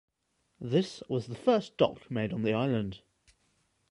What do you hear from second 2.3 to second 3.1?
on the island.